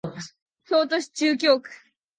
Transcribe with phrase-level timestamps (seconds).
[0.65, 1.69] 京都市中京区